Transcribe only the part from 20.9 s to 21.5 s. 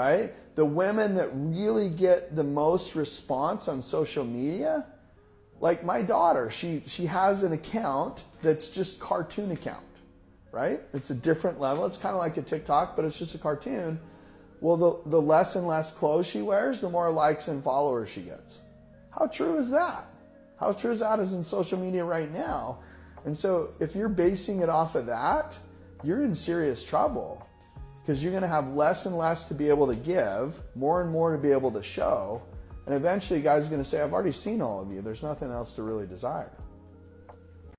is that is in